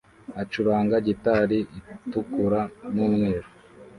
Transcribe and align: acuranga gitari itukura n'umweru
acuranga 0.41 0.95
gitari 1.07 1.59
itukura 2.03 2.61
n'umweru 2.93 3.47